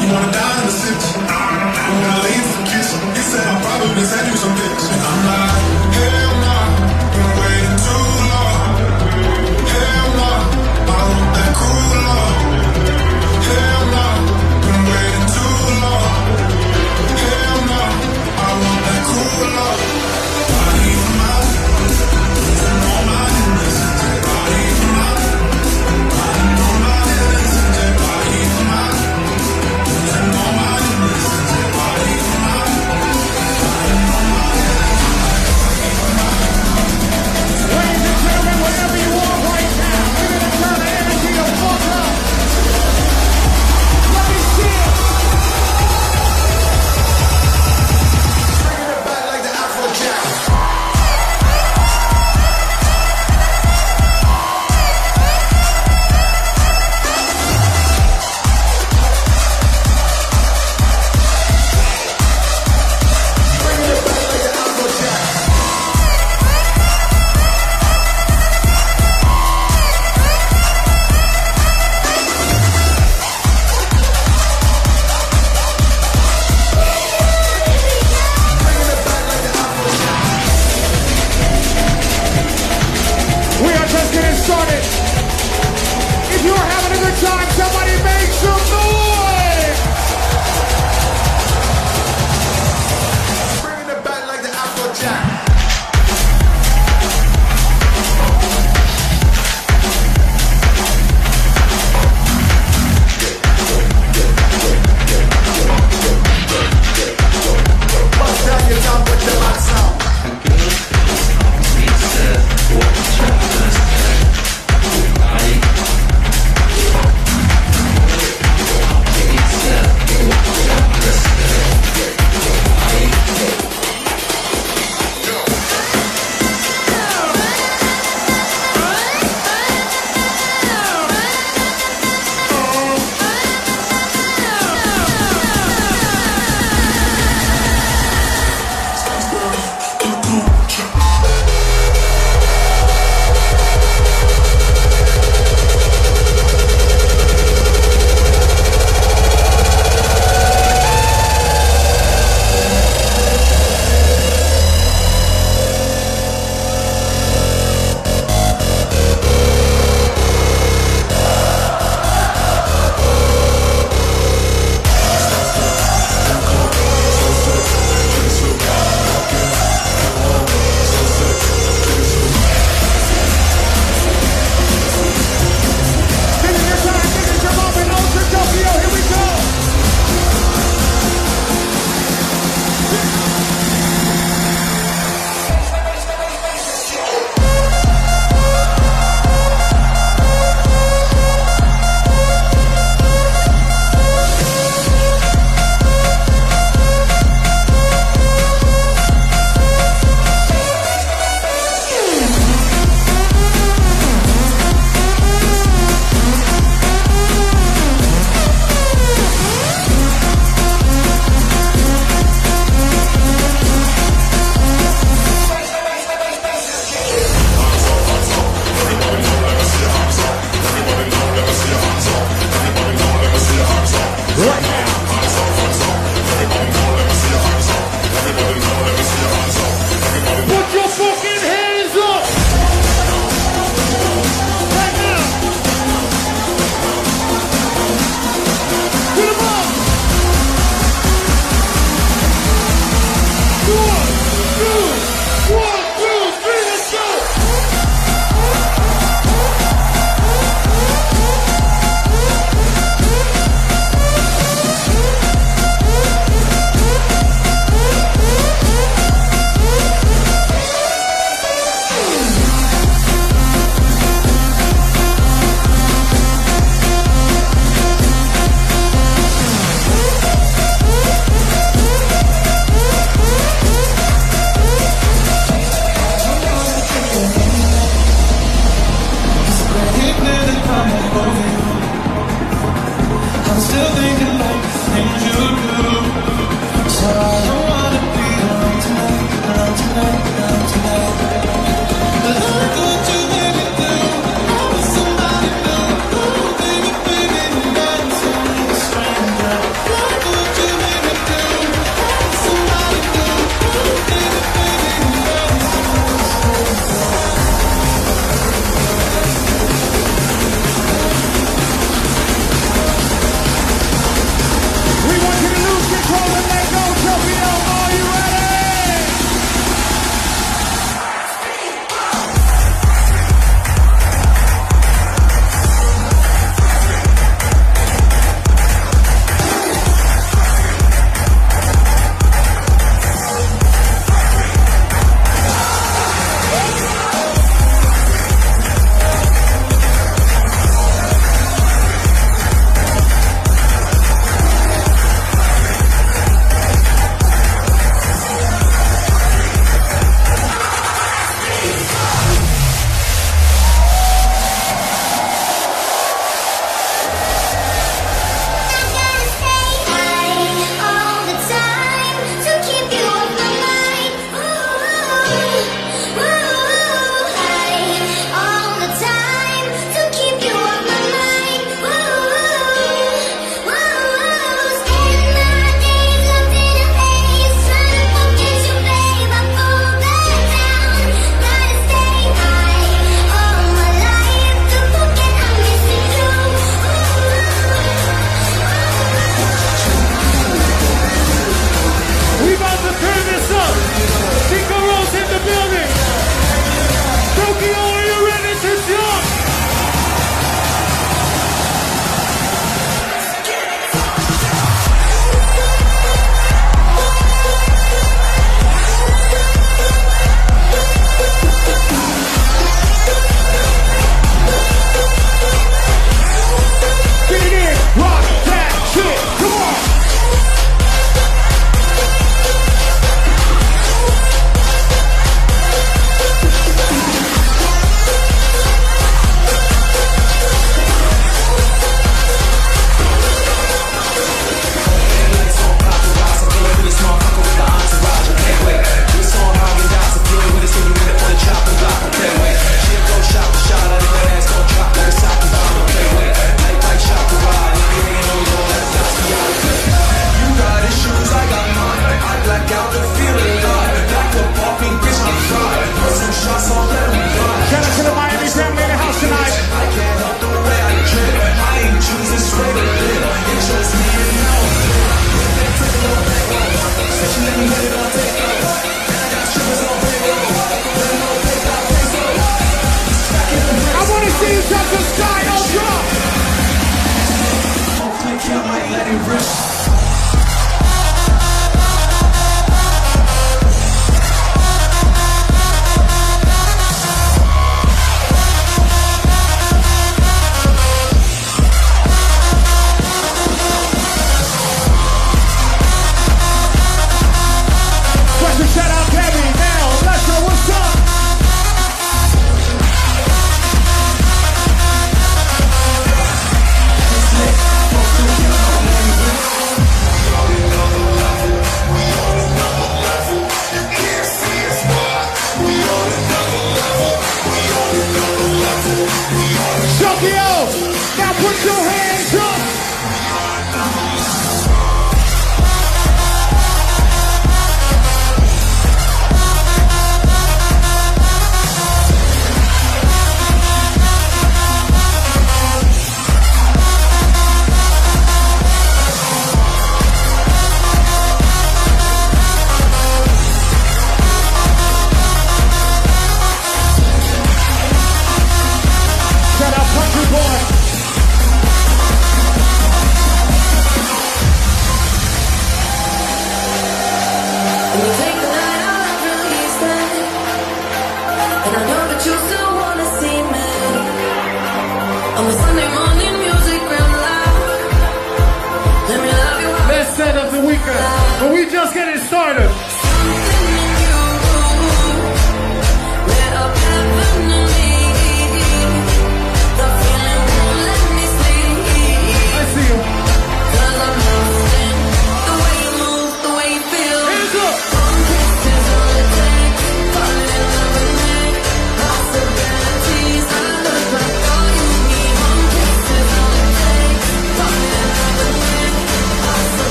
You 0.00 0.08
wanna 0.14 0.32
die 0.32 0.58
in 0.60 0.66
the 0.66 0.72
city? 0.72 1.10
You 1.20 1.94
wanna 2.00 2.22
lay 2.24 2.38
some 2.52 2.64
kitchen? 2.70 2.98
He 3.16 3.22
said, 3.22 3.44
I'm 3.46 3.60
probably 3.62 3.94
the 4.00 4.06
same. 4.06 4.37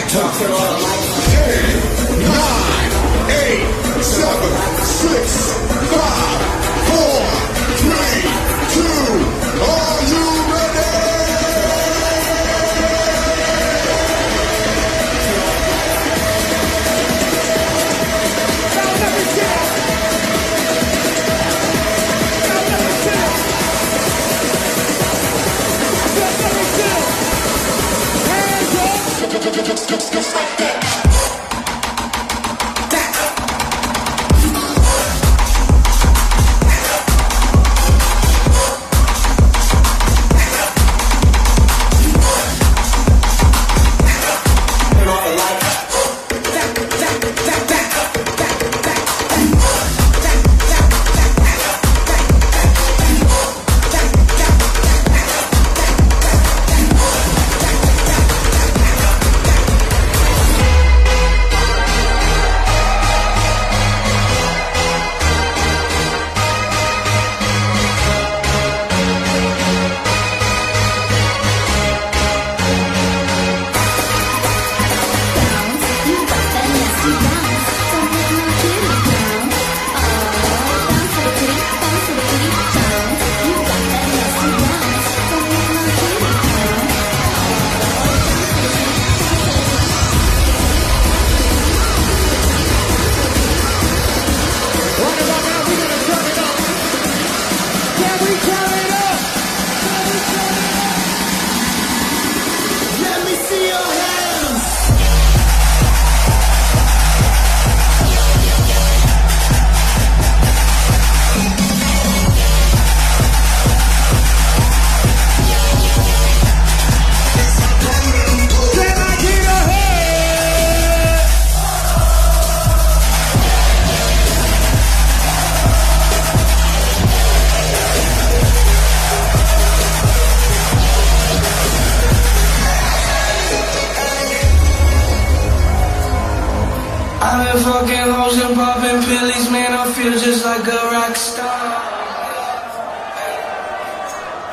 back 0.00 0.10
talk. 0.10 0.34
Ten, 0.38 1.78
nine, 2.22 2.92
eight, 3.30 4.02
seven, 4.02 4.52
six, 4.84 5.52
five, 5.92 6.40
four. 6.88 7.09
just, 29.90 30.12
just, 30.12 30.12
just 30.12 30.34
like 30.36 30.58
that. 30.58 30.99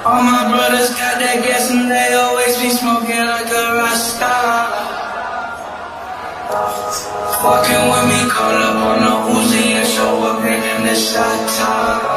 All 0.07 0.23
my 0.23 0.47
brothers 0.47 0.87
got 0.91 1.19
that 1.19 1.43
gas 1.43 1.69
and 1.69 1.91
they 1.91 2.15
always 2.15 2.55
be 2.63 2.69
smoking 2.69 3.27
like 3.27 3.51
a 3.51 3.63
rasta. 3.75 4.31
Fucking 7.43 7.83
with 7.91 8.05
me, 8.07 8.19
call 8.31 8.55
up 8.55 8.79
on 8.87 9.03
the 9.03 9.13
Uzi 9.35 9.75
and 9.75 9.85
show 9.85 10.23
up 10.23 10.39
in 10.47 10.85
the 10.87 10.95
shot 10.95 11.49
top. 11.59 12.16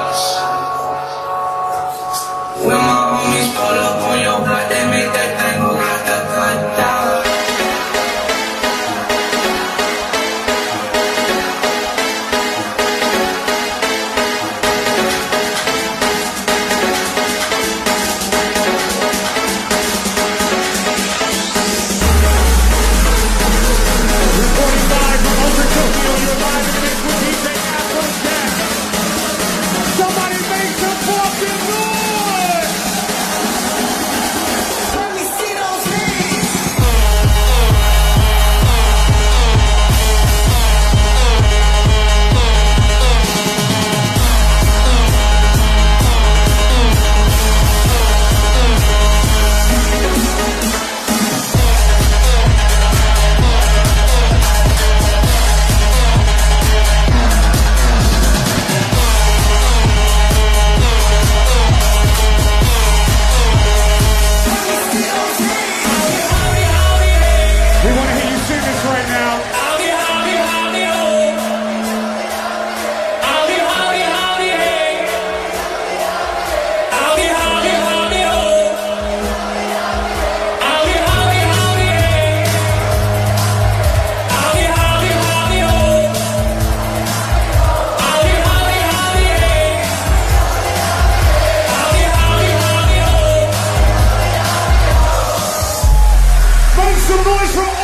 Make 97.31 97.47
some 97.47 97.80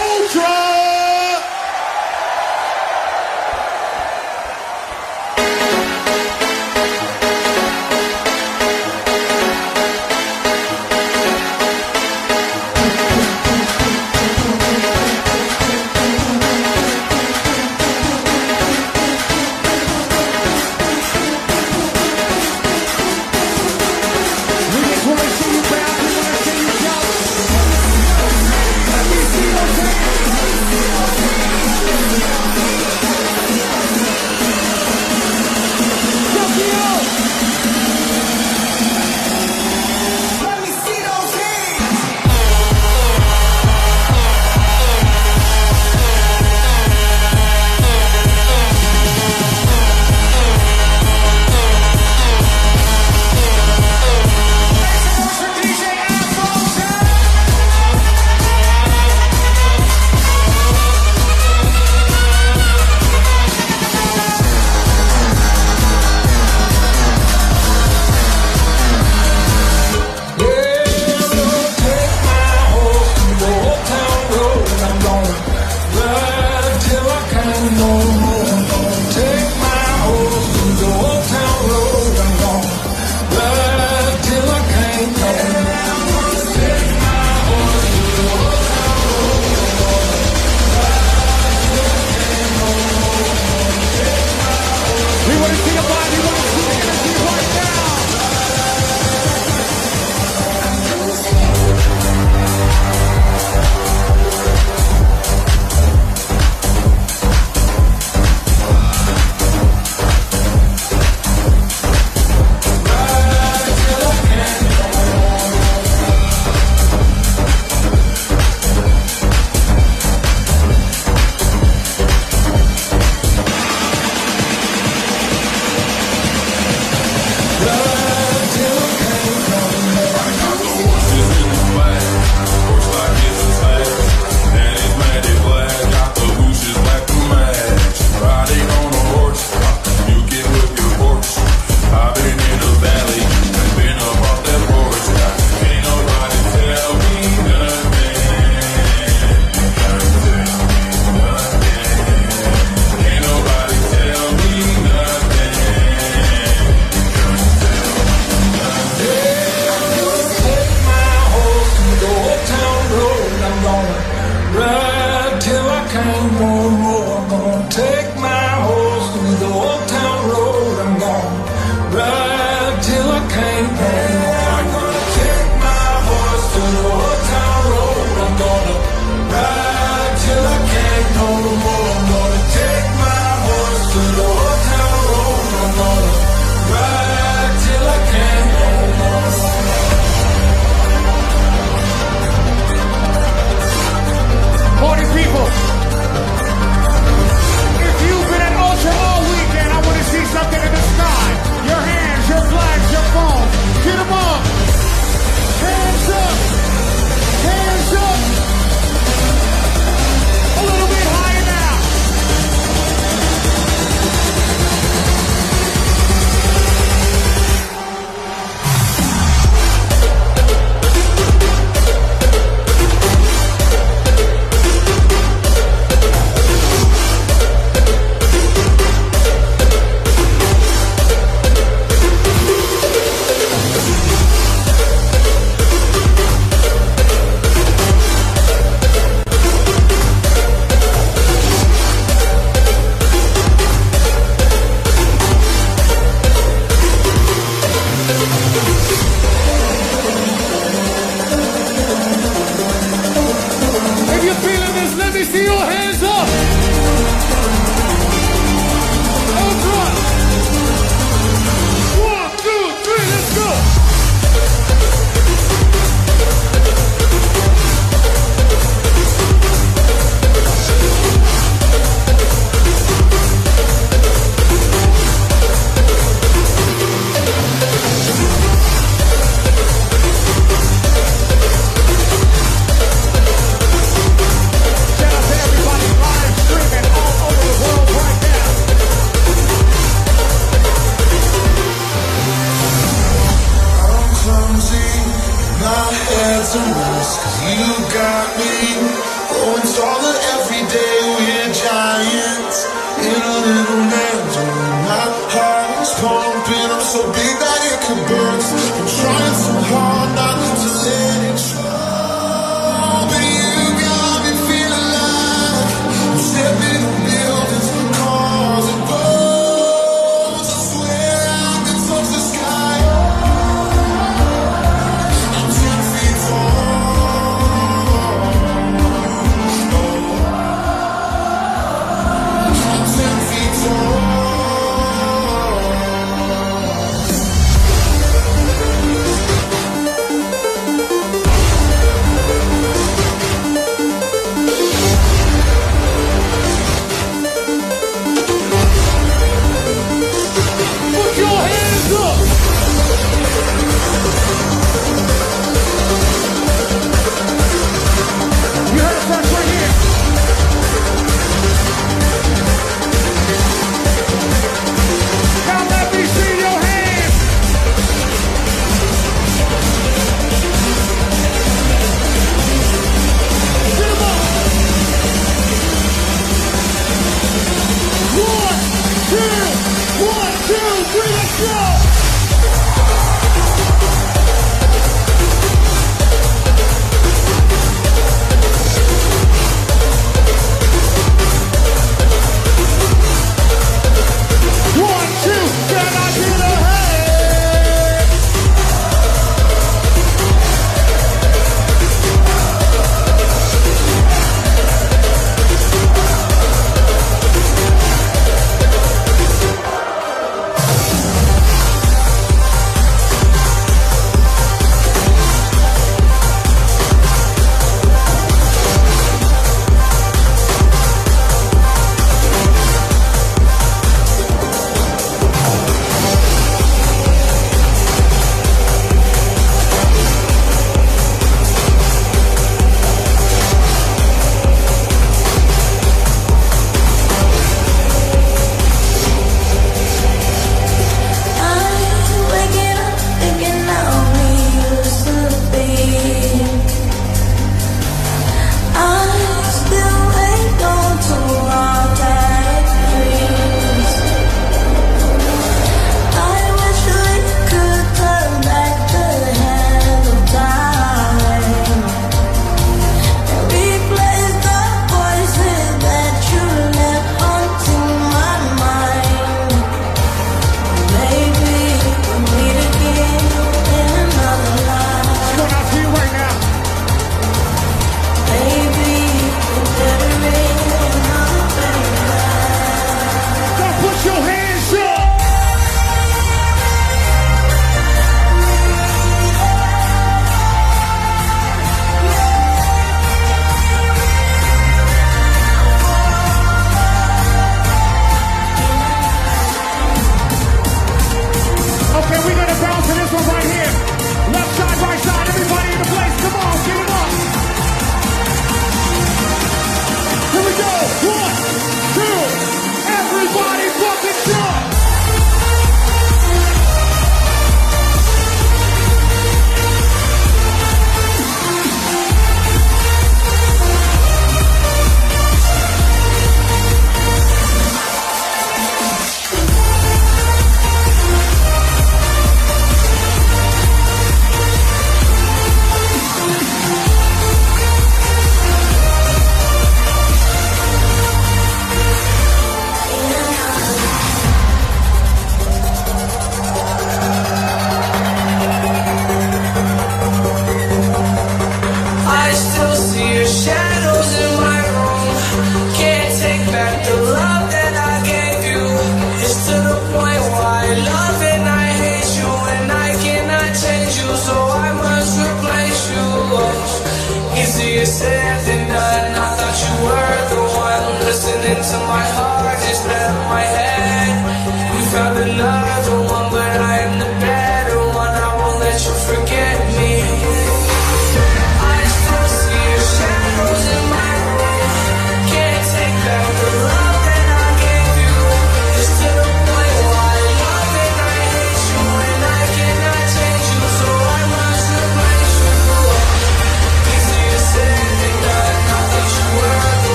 me 255.17 255.25
see 255.25 255.45
your 255.45 255.59
hands. 255.59 256.03
Up 256.03 256.56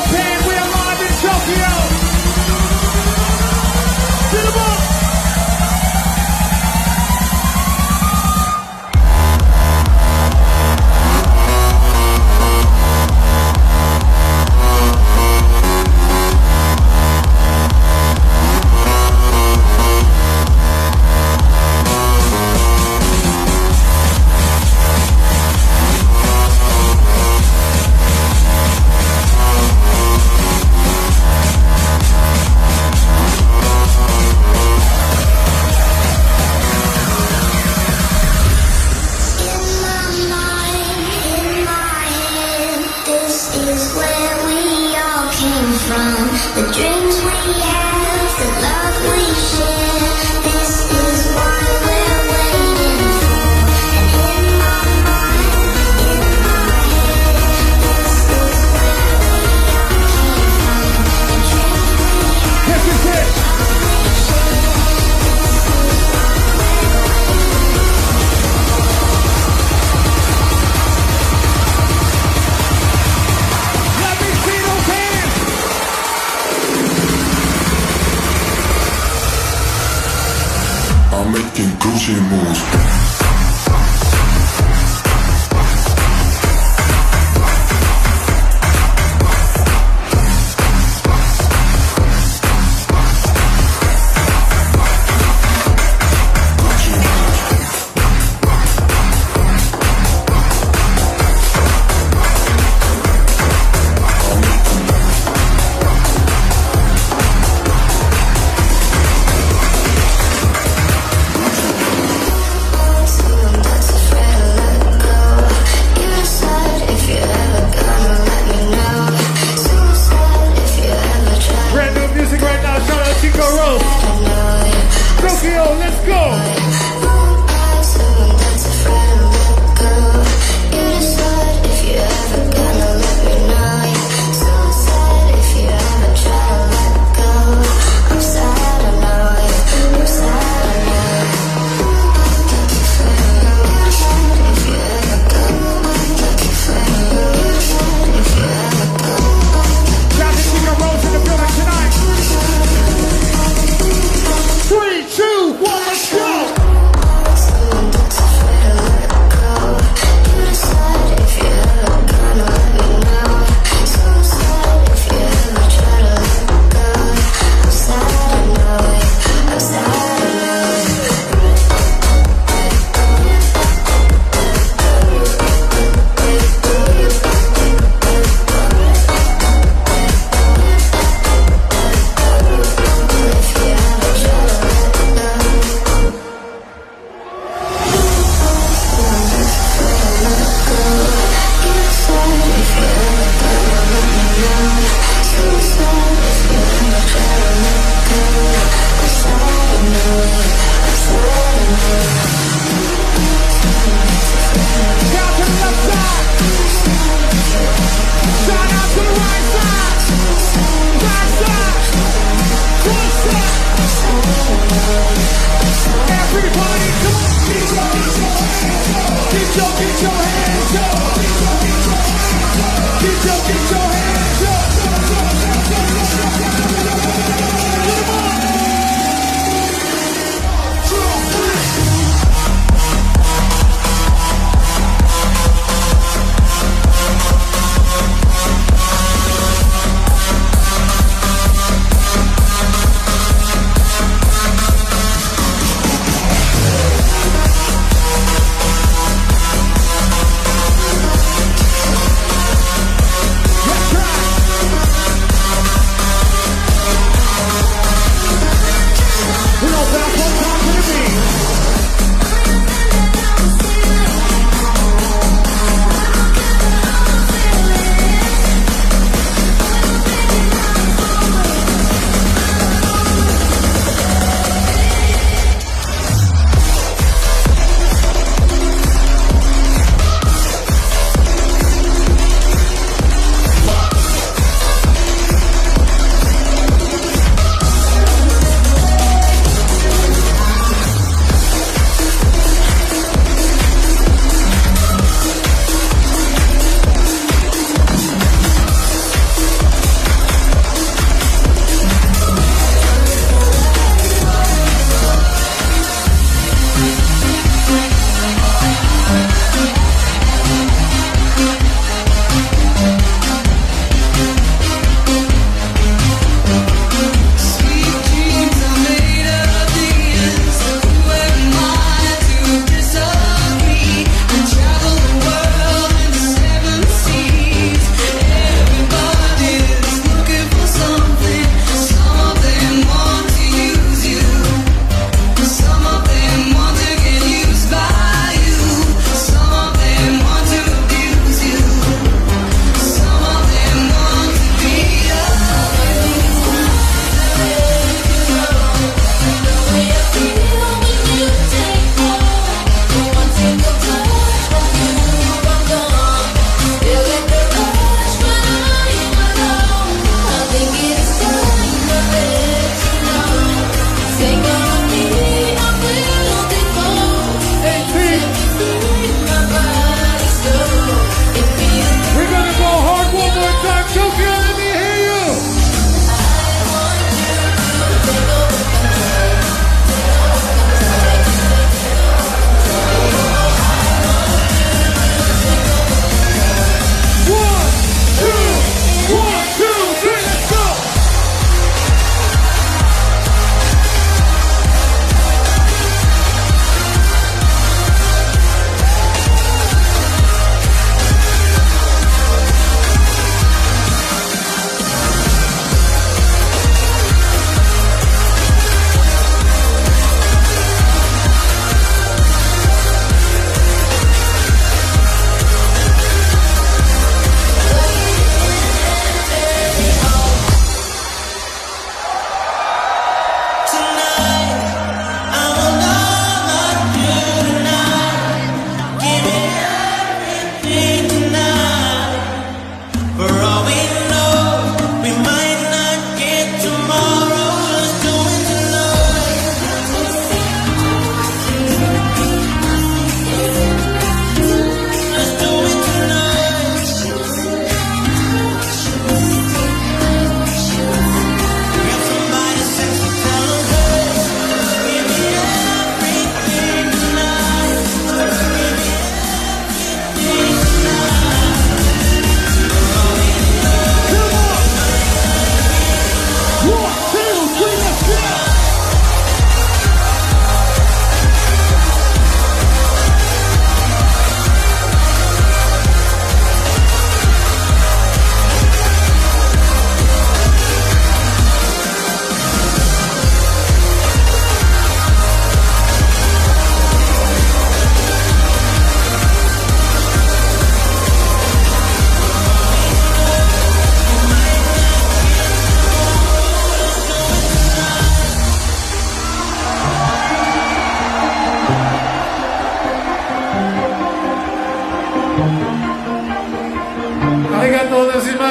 Japan. 0.00 0.48
We 0.48 0.54
are 0.54 0.70
live 0.70 1.00
in 1.02 1.12
Tokyo. 1.20 1.89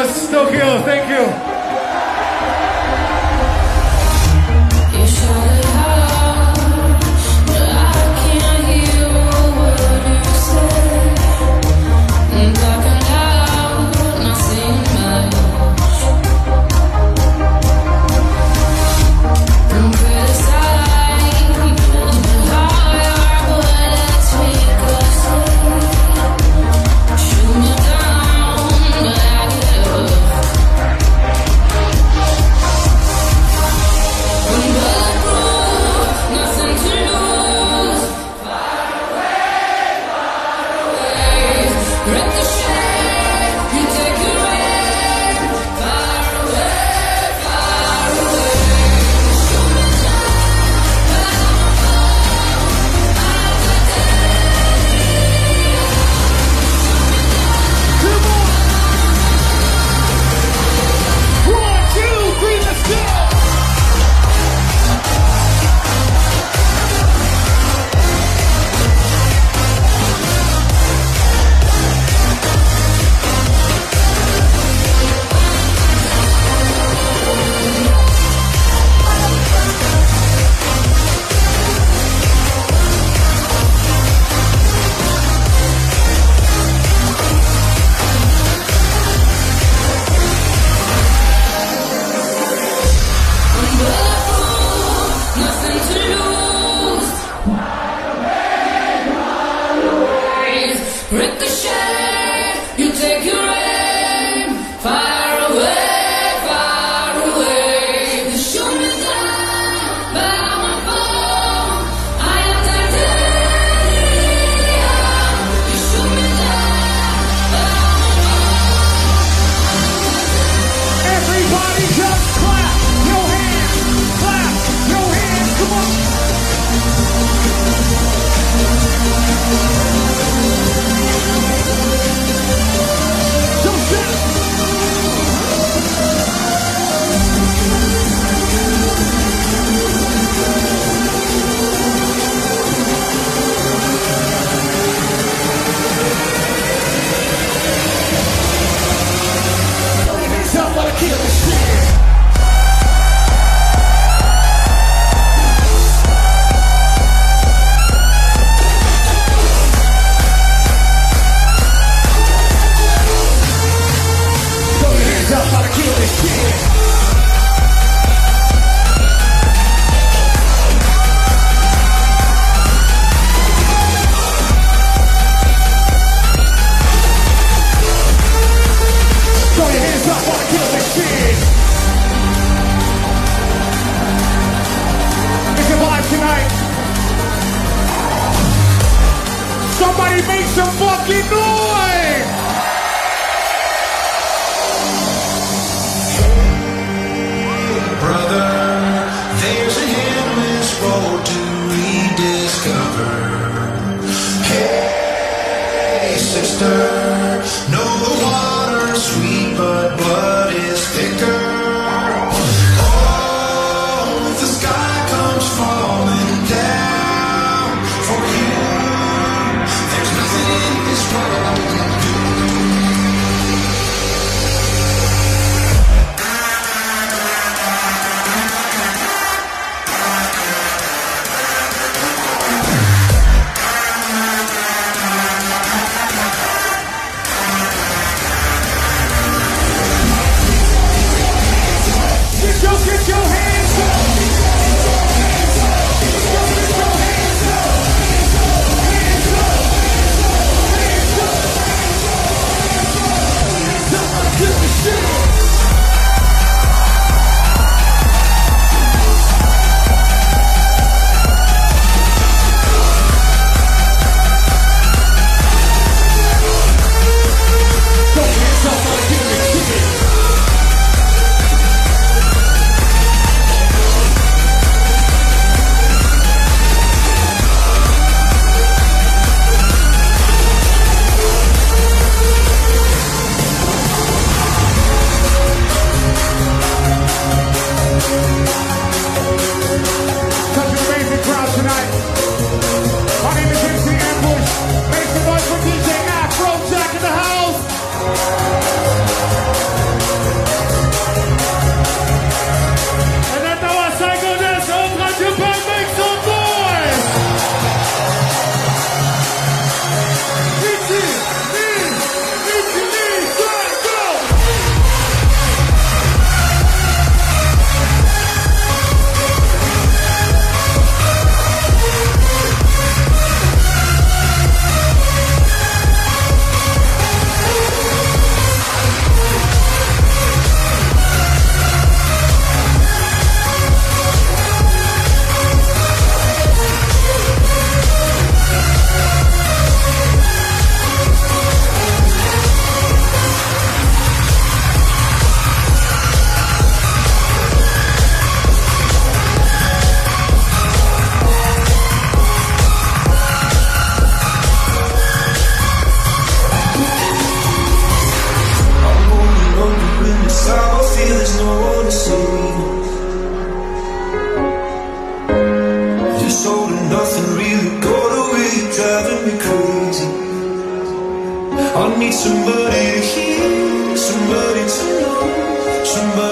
Arigatou 0.10 0.20
gozaimasu, 0.20 0.32
Tokyo. 0.32 0.84
Thank 0.84 1.10
you. 1.10 1.49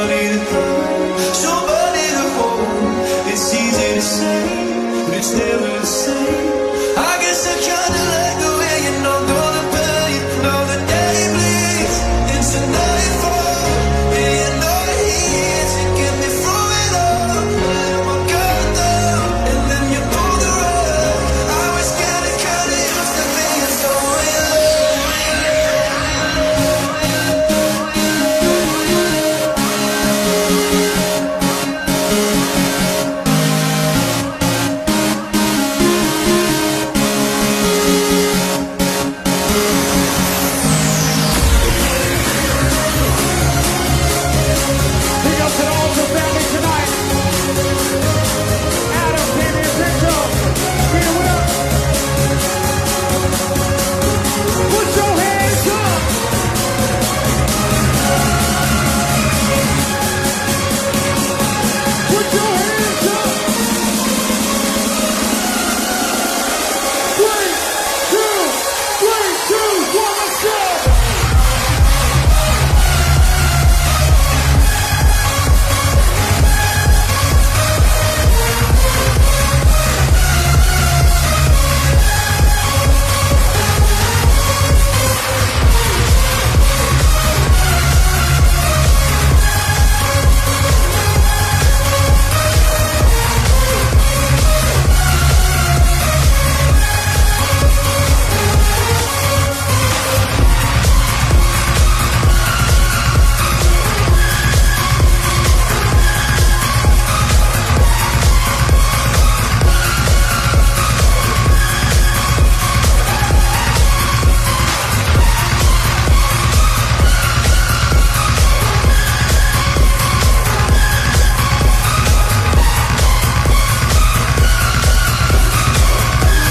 somebody 0.08 0.28
to 0.30 1.34
somebody 1.34 2.06
to 2.16 2.24
hold. 2.36 3.28
It's 3.28 3.54
easy 3.54 3.94
to 3.96 4.02
say, 4.02 5.06
but 5.06 5.18
it's 5.18 5.34
never 5.34 5.80
the 5.80 5.86
same. 5.86 6.57